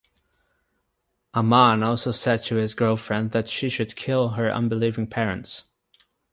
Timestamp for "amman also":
1.35-2.09